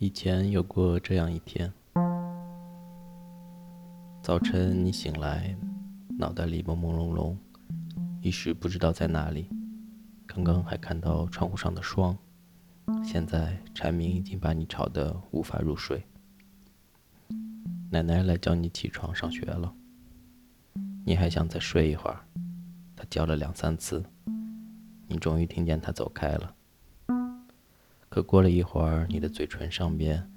[0.00, 1.72] 以前有过这样一天，
[4.22, 5.56] 早晨你醒来，
[6.16, 7.36] 脑袋里朦朦胧胧，
[8.22, 9.50] 一时不知道在哪里。
[10.24, 12.16] 刚刚还看到窗户上的霜，
[13.02, 16.00] 现在蝉鸣已经把你吵得无法入睡。
[17.90, 19.74] 奶奶来叫你起床上学了，
[21.04, 22.20] 你还想再睡一会儿，
[22.94, 24.04] 她叫了两三次，
[25.08, 26.54] 你终于听见她走开了。
[28.18, 30.28] 可过了一会儿，你的嘴唇上边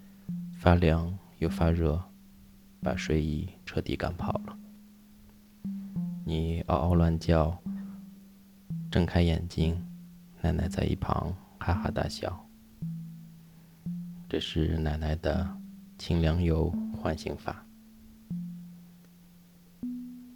[0.54, 2.00] 发凉又发热，
[2.80, 4.56] 把睡意彻底赶跑了。
[6.24, 7.58] 你嗷嗷乱叫，
[8.92, 9.84] 睁开眼睛，
[10.42, 12.48] 奶奶在一旁哈哈大笑。
[14.30, 15.52] 这是奶奶的
[15.98, 17.66] 清凉油唤醒法。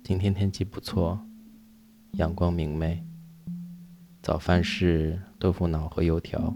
[0.04, 1.24] 今天天气不错，
[2.14, 3.06] 阳光明媚。
[4.24, 6.52] 早饭是豆腐脑和油条。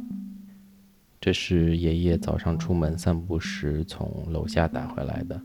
[1.21, 5.41] 这是爷爷早上出门散步时从楼下打回来的。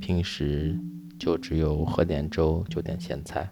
[0.00, 0.78] 平时
[1.18, 3.50] 就只有喝点粥，就点咸菜。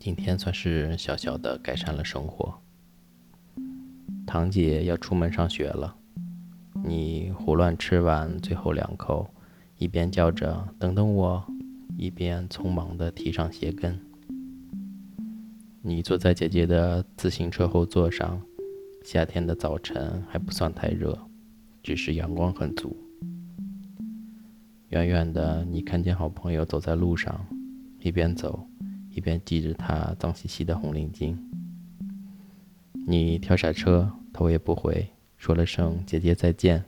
[0.00, 2.52] 今天算是小小的改善了生活。
[4.26, 5.94] 堂姐要出门上学了，
[6.84, 9.28] 你胡乱吃完最后两口，
[9.78, 11.46] 一边叫着“等等我”，
[11.96, 14.00] 一边匆忙地提上鞋跟。
[15.80, 18.42] 你坐在姐姐的自行车后座上。
[19.04, 21.16] 夏天的早晨还不算太热，
[21.82, 22.96] 只是阳光很足。
[24.88, 27.38] 远远的，你看见好朋友走在路上，
[28.00, 28.66] 一边走
[29.10, 31.36] 一边系着他脏兮兮的红领巾。
[33.06, 36.82] 你跳下车，头也不回，说了声“姐姐再见”，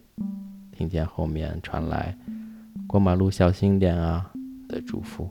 [0.72, 2.16] 听见后面传来
[2.88, 4.32] “过马路小心点啊”
[4.66, 5.28] 的嘱咐。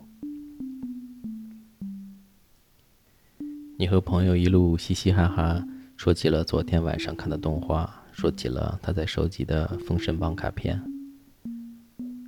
[3.76, 5.66] 你和朋友一路嘻嘻哈哈。
[5.96, 10.80] 说起了昨天晚上看的动画，说起了他在收集的《封神榜》卡片。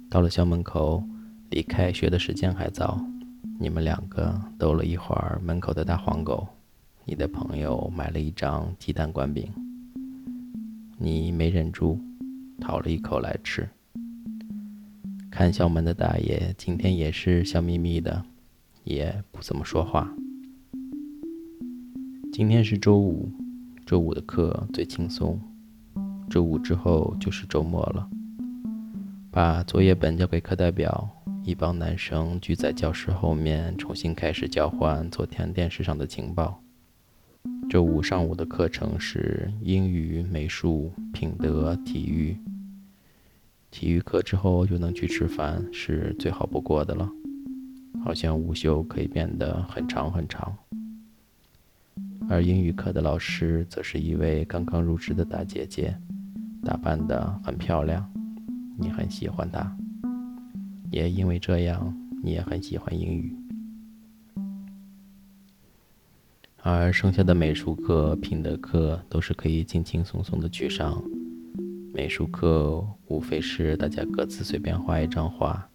[0.09, 1.05] 到了校门口，
[1.51, 2.99] 离开学的时间还早，
[3.61, 6.49] 你们两个逗了一会儿门口的大黄狗。
[7.05, 9.47] 你的朋友买了一张鸡蛋灌饼，
[10.97, 12.01] 你没忍住，
[12.59, 13.69] 讨了一口来吃。
[15.31, 18.25] 看校门的大爷今天也是笑眯眯的，
[18.85, 20.11] 也不怎么说话。
[22.33, 23.31] 今天是周五。
[23.89, 25.41] 周五的课最轻松，
[26.29, 28.07] 周五之后就是周末了。
[29.31, 31.09] 把作业本交给课代表，
[31.43, 36.63] 一帮男生聚在教室后面，重新开始交换昨天电视上的情报。
[37.71, 42.37] 周五上午的课程是英语、美术、品德、体育。
[43.71, 47.09] 体育课之后就能去吃饭，是最好不过的了。
[48.05, 50.55] 好像午休可以变得很长很长。
[52.31, 55.97] 而英语课的老师则是一位刚刚入职的大姐姐，
[56.63, 58.07] 打扮得很漂亮，
[58.77, 59.75] 你很喜欢她，
[60.91, 63.35] 也因为这样，你也很喜欢英语。
[66.63, 71.03] 而剩下的美术课、品德课都是可以轻轻松松的去上。
[71.95, 75.67] 美术课无非是大家各自随便画一张画，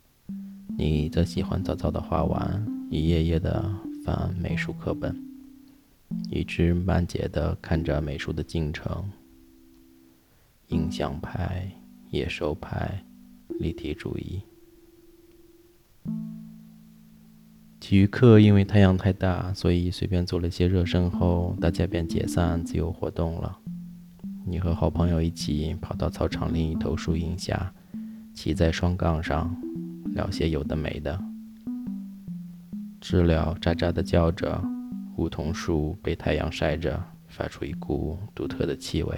[0.78, 3.74] 你则喜欢早早的画完，一页页的
[4.06, 5.32] 翻美术课本。
[6.29, 9.09] 一知半解地看着美术的进程，
[10.69, 11.72] 印象派、
[12.09, 13.03] 野兽派、
[13.59, 14.41] 立体主义。
[17.79, 23.59] 体育课因为太阳太大，所以随便做了些热身后，大家便解散自由活动了。
[24.45, 27.74] 你和好朋友一起跑到操场另一头树荫下，
[28.34, 29.56] 骑在双杠上，
[30.13, 31.22] 聊些有的没的。
[33.00, 34.72] 知了喳喳地叫着。
[35.16, 39.16] 梧桐树被太阳晒着，发出一股独特的气味。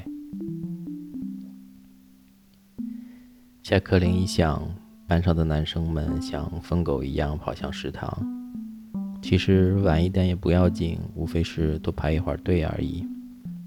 [3.63, 4.61] 下课铃一响，
[5.07, 8.23] 班上的男生们像疯狗一样跑向食堂。
[9.21, 13.03] 其实晚一点也不要紧，无非是多排一会儿队而已。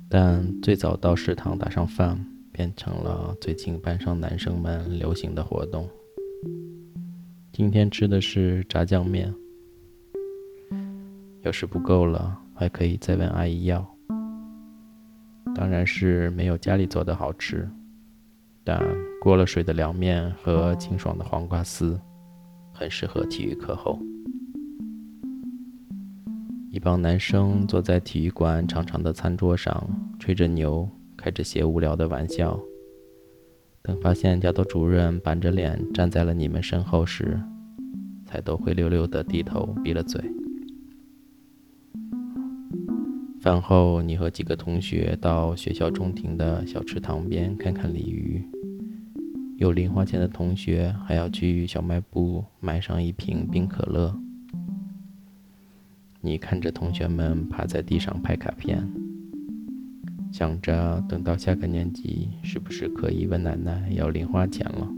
[0.09, 5.89] 但最早到食堂打上饭，变成了最近班上男生们流行的活动。
[7.53, 9.35] 今天吃的是炸酱面。
[11.43, 13.87] 要是不够了，还可以再问阿姨要。
[15.55, 17.69] 当然是没有家里做的好吃，
[18.65, 18.81] 但
[19.21, 21.99] 过了水的凉面和清爽的黄瓜丝，
[22.73, 23.99] 很适合体育课后。
[26.71, 29.89] 一帮男生坐在体育馆长长的餐桌上，
[30.19, 32.59] 吹着牛，开着些无聊的玩笑。
[33.83, 37.41] 等发现教导主任板着脸站在了你们身后时，
[38.27, 40.21] 才都灰溜溜的低头闭了嘴。
[43.41, 48.43] 饭后，你和几个同学到学校中庭的小池塘边看看鲤鱼。
[49.59, 54.13] 有零花钱的同学还要去小卖部买上一瓶冰可乐。
[56.21, 58.85] 你看着同学们趴在地上拍卡片，
[60.33, 64.89] 想着等到下个年级是不是可以问奶奶要零花钱了？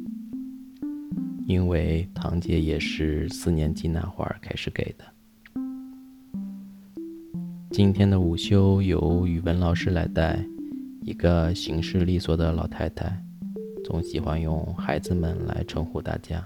[1.46, 5.04] 因为堂姐也是四年级那会儿开始给的。
[7.72, 10.44] 今天的午休由语文老师来带，
[11.02, 13.24] 一个行事利索的老太太，
[13.84, 16.44] 总喜欢用“孩子们”来称呼大家。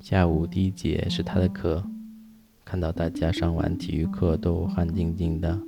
[0.00, 1.82] 下午第一节是她的课，
[2.62, 5.58] 看到大家上完体育课都汗津津的，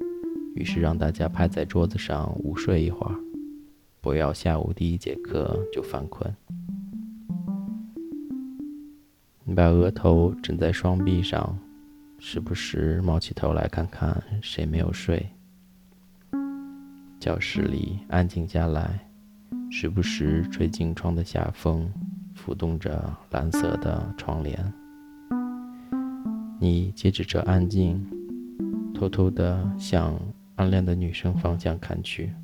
[0.54, 3.14] 于是让大家趴在桌子上午睡一会儿，
[4.02, 6.30] 不要下午第一节课就犯困。
[9.44, 11.58] 你把额头枕在双臂上。
[12.20, 15.24] 时不时冒起头来看看谁没有睡。
[17.20, 19.08] 教室里安静下来，
[19.70, 21.88] 时不时吹进窗的下风，
[22.34, 24.72] 浮动着蓝色的窗帘。
[26.60, 28.04] 你借着这安静，
[28.92, 30.18] 偷偷地向
[30.56, 32.34] 暗恋的女生方向看去。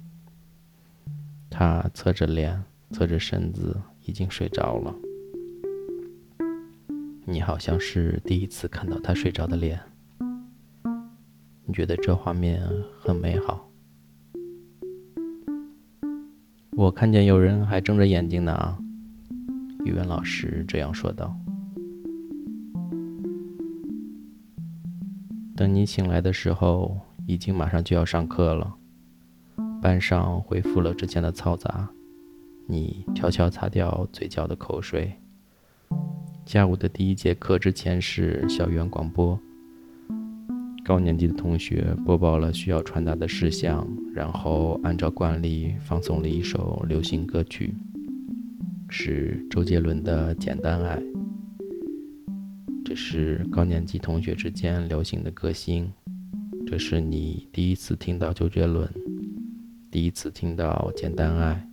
[1.51, 2.63] 她侧着脸，
[2.93, 4.95] 侧着身子，已经睡着了。
[7.27, 9.81] 你好像是第一次看到他睡着的脸，
[11.65, 12.63] 你觉得这画面
[13.01, 13.67] 很美好。
[16.73, 18.77] 我看见有人还睁着眼睛呢，
[19.87, 21.35] 语文老师这样说道。
[25.57, 28.75] 等你醒来的时候，已经马上就要上课了，
[29.81, 31.89] 班上恢复了之前的嘈杂，
[32.67, 35.19] 你悄悄擦掉嘴角的口水。
[36.47, 39.39] 下午的第一节课之前是校园广播，
[40.85, 47.75] 高年级的同学播报了需要传达的事项，然后按照惯例放送了一首流行歌曲，
[48.91, 50.99] 是周杰伦的《简单爱》。
[52.85, 55.91] 这是高年级同学之间流行的歌星，
[56.67, 58.87] 这是你第一次听到周杰伦，
[59.91, 61.67] 第一次听到《简单爱》。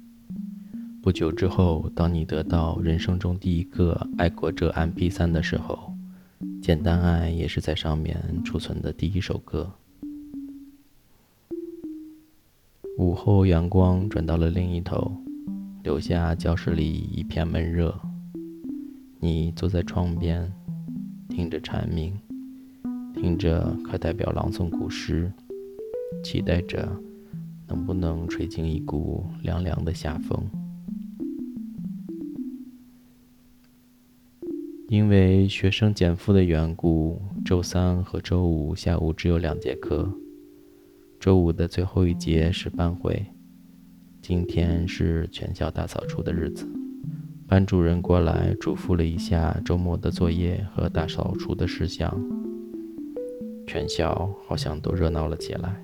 [1.02, 5.92] 不久之后，当你得到人生中第一个爱国者 MP3 的时候，
[6.62, 9.72] 《简单爱》也是在上面储存的第一首歌。
[13.00, 15.12] 午后，阳光转到了另一头，
[15.82, 18.00] 留下教室里一片闷热。
[19.20, 20.54] 你坐在窗边，
[21.30, 22.16] 听着蝉鸣，
[23.16, 25.34] 听着课代表朗诵古诗，
[26.24, 26.88] 期待着
[27.68, 30.48] 能不能吹进一股凉凉的夏风。
[34.92, 40.12] 因为学生减负的缘故，周三和周五下午只有两节课。
[41.18, 43.26] 周五的最后一节是班会。
[44.22, 46.68] 今天是全校大扫除的日子，
[47.48, 52.14] 班主任过来嘱咐了一下周末的作业和大扫除的事项。
[53.66, 55.82] 全校好像都热闹了起来，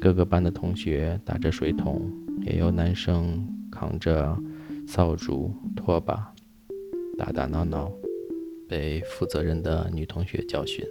[0.00, 2.10] 各个班的同学打着水桶，
[2.46, 4.34] 也有男生扛着
[4.86, 6.29] 扫帚、拖把。
[7.20, 7.92] 打打闹闹，
[8.66, 10.82] 被负责任的女同学教训。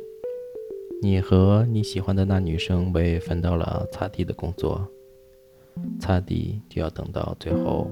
[1.02, 4.88] 你和你喜欢的那女生被分到了擦地的工作，
[6.00, 7.90] 擦地就要等到最后，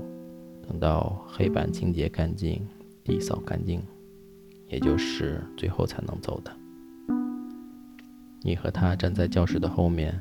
[0.68, 2.64] 等到黑板清洁干净，
[3.04, 3.82] 地扫干净，
[4.68, 6.56] 也就是最后才能走的。
[8.44, 10.14] 你和她站在教室的后面，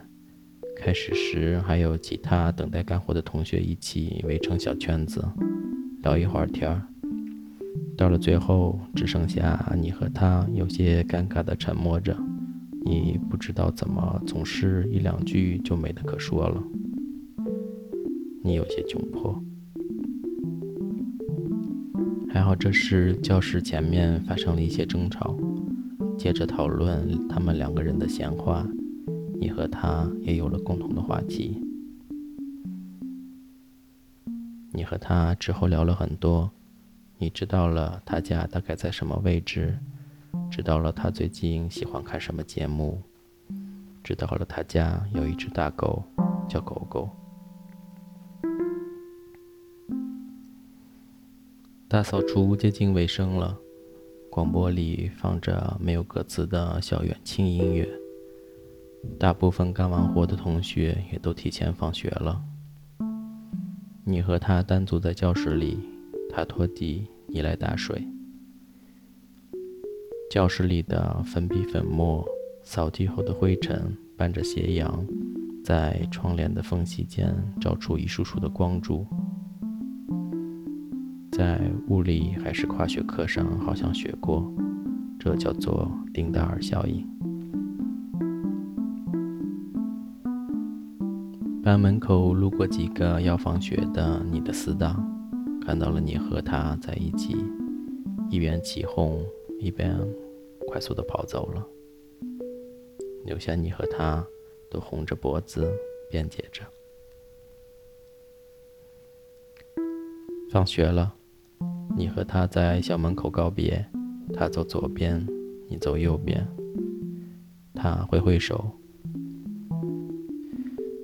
[0.74, 5.22] 开始时还有其他等待干活的同学一起围成小圈子，
[6.02, 6.80] 聊一会儿天儿。
[7.96, 12.16] 到了最后，只剩下你和他有些尴尬的沉默着。
[12.84, 16.62] 你不知道怎么，总是一两句就没得可说了。
[18.42, 19.42] 你有些窘迫。
[22.28, 25.36] 还好这时教室前面发生了一些争吵，
[26.18, 28.64] 接着讨论他们两个人的闲话，
[29.40, 31.60] 你和他也有了共同的话题。
[34.72, 36.50] 你和他之后聊了很多。
[37.18, 39.78] 你知道了他家大概在什么位置，
[40.50, 43.02] 知道了他最近喜欢看什么节目，
[44.04, 46.02] 知道了他家有一只大狗，
[46.46, 47.08] 叫狗狗。
[51.88, 53.56] 大扫除接近尾声了，
[54.28, 57.88] 广播里放着没有歌词的校园轻音乐。
[59.18, 62.42] 大部分干完活的同学也都提前放学了。
[64.04, 65.95] 你和他单独在教室里。
[66.28, 68.06] 他拖地，你来打水。
[70.30, 72.26] 教室里的粉笔粉末
[72.62, 75.06] 扫地后的灰尘伴着斜阳，
[75.64, 79.06] 在窗帘的缝隙间照出一束束的光柱。
[81.32, 84.52] 在物理还是化学课上，好像学过，
[85.18, 87.06] 这叫做丁达尔效应。
[91.62, 95.15] 班门口路过几个要放学的你的死党，
[95.66, 97.34] 看到了你和他在一起，
[98.30, 99.20] 一边起哄
[99.58, 99.98] 一边
[100.68, 101.66] 快速的跑走了，
[103.24, 104.24] 留下你和他
[104.70, 105.68] 都红着脖子
[106.08, 106.62] 辩解着。
[110.52, 111.12] 放学了，
[111.96, 113.84] 你和他在校门口告别，
[114.34, 115.26] 他走左边，
[115.68, 116.46] 你走右边，
[117.74, 118.64] 他挥挥手。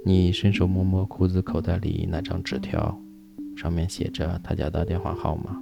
[0.04, 2.96] 你伸手摸摸裤子口袋里那张纸条，
[3.56, 5.60] 上面写着他家的电话号码。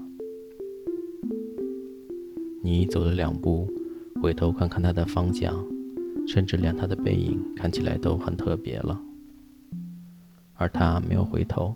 [2.62, 3.68] 你走了两步，
[4.22, 5.54] 回头看看他的方向，
[6.26, 9.00] 甚至连他的背影看起来都很特别了。
[10.54, 11.74] 而他没有回头，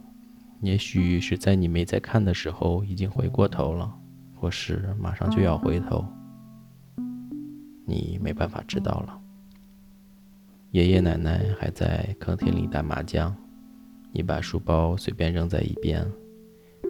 [0.61, 3.91] 也许是在你没在看的时候已经回过头了，
[4.35, 6.05] 或是马上就要回头，
[7.87, 9.21] 你没办法知道了。
[10.73, 13.35] 爷爷奶奶还在客厅里打麻将，
[14.17, 16.07] 你把书包随便扔在一边。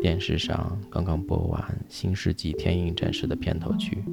[0.02, 4.04] 电视上刚刚播完《新世纪天鹰战士》的片头曲，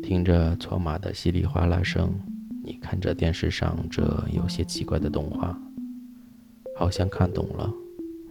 [0.00, 2.14] 听着错码的稀里哗啦声，
[2.62, 5.60] 你看着电视上这有些奇怪的动画，
[6.78, 7.68] 好像看懂了，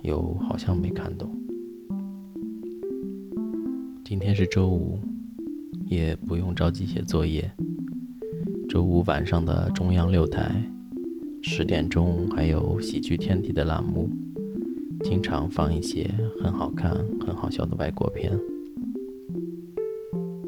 [0.03, 1.29] 又好像没看懂。
[4.05, 4.97] 今天是周五，
[5.85, 7.51] 也不用着急写作业。
[8.69, 10.63] 周五晚上的中央六台，
[11.45, 14.09] 十点钟还有喜剧天地的栏目，
[15.03, 16.09] 经常放一些
[16.41, 18.31] 很好看、很好笑的外国片。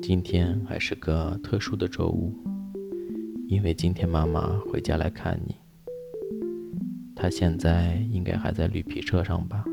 [0.02, 2.34] 今天还是个特殊的周五，
[3.46, 5.54] 因为今天妈妈回家来看你。
[7.14, 9.66] 她现在应该还在绿皮车上吧？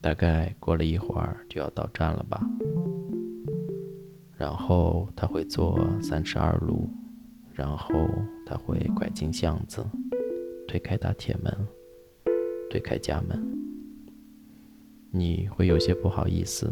[0.00, 2.44] 大概过了一会儿就要到站了吧？
[4.36, 6.90] 然后她会坐三十二路。
[7.54, 8.08] 然后
[8.52, 9.82] 他会拐进巷子，
[10.68, 11.50] 推开大铁门，
[12.68, 13.42] 推开家门。
[15.10, 16.70] 你会有些不好意思，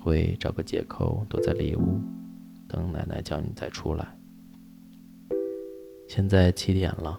[0.00, 1.98] 会找个借口躲在里屋，
[2.68, 4.16] 等奶奶叫你再出来。
[6.06, 7.18] 现在七点了，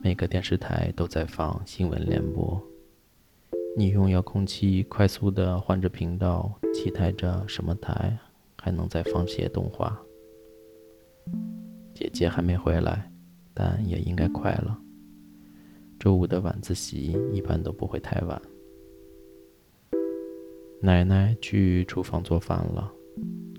[0.00, 2.62] 每个电视台都在放新闻联播。
[3.76, 8.16] 你用遥控器快速地换着频道，期待着什么台
[8.62, 10.00] 还能再放些动画。
[12.00, 13.12] 姐姐还没回来，
[13.52, 14.80] 但也应该快了。
[15.98, 18.40] 周五的晚自习一般都不会太晚。
[20.80, 22.90] 奶奶去厨房做饭了，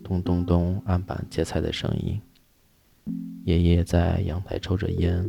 [0.03, 2.19] 咚咚咚案板切菜的声音。
[3.45, 5.23] 爷爷在阳台抽着烟，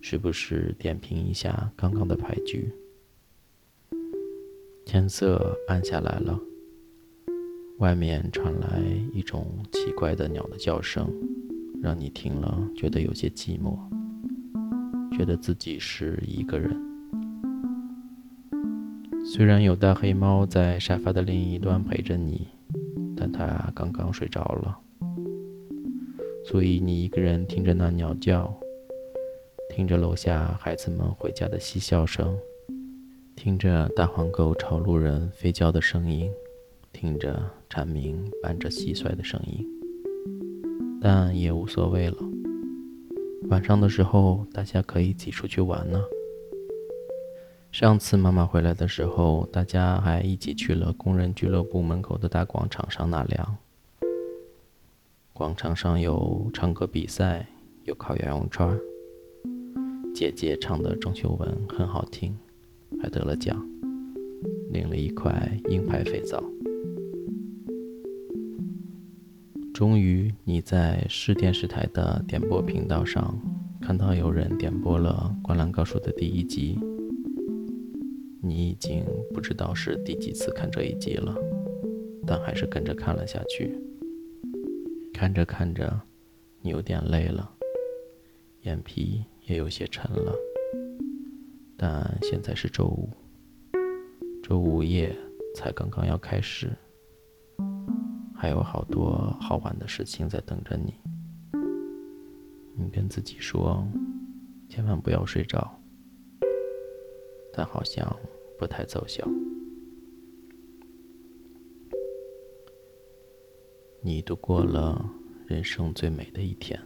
[0.00, 2.72] 时不时点评一下刚刚的牌局。
[4.86, 6.40] 天色暗下来了，
[7.80, 8.80] 外面传来
[9.12, 11.06] 一种奇怪的鸟的叫声。
[11.86, 13.78] 让你听了觉得有些寂寞，
[15.16, 16.76] 觉得自己是一个人。
[19.24, 22.48] 虽然有大黑猫在沙发的另一端陪着你，
[23.16, 24.76] 但它刚刚睡着了，
[26.44, 28.52] 所以你一个人听着那鸟叫，
[29.72, 32.36] 听着楼下孩子们回家的嬉笑声，
[33.36, 36.28] 听着大黄狗朝路人吠叫的声音，
[36.92, 39.64] 听着蝉鸣伴着蟋蟀的声音。
[41.00, 42.16] 但也无所谓了。
[43.48, 46.02] 晚上的时候，大家可以挤出去玩呢。
[47.70, 53.56] 上次妈妈回来的时候，大家还一起去了工人俱乐部门口的大广场上纳凉。
[55.32, 57.46] 广场上有唱歌比赛，
[57.84, 58.78] 有烤羊肉串。
[60.14, 62.34] 姐姐唱的郑秀文很好听，
[63.02, 63.62] 还得了奖，
[64.72, 66.42] 领了一块硬牌肥皂。
[69.76, 73.38] 终于，你在市电视台的点播频道上
[73.78, 76.78] 看到有人点播了《灌篮高手》的第一集。
[78.40, 79.04] 你已经
[79.34, 81.34] 不知道是第几次看这一集了，
[82.26, 83.78] 但还是跟着看了下去。
[85.12, 86.00] 看着看着，
[86.62, 87.46] 你有点累了，
[88.62, 90.34] 眼皮也有些沉了。
[91.76, 93.10] 但现在是周五，
[94.42, 95.14] 周五夜
[95.54, 96.72] 才刚刚要开始。
[98.36, 100.94] 还有好多好玩的事情在等着你。
[102.78, 103.82] 你跟自己说，
[104.68, 105.80] 千万不要睡着，
[107.52, 108.14] 但好像
[108.58, 109.26] 不太奏效。
[114.02, 115.10] 你度过了
[115.46, 116.78] 人生最美的一天。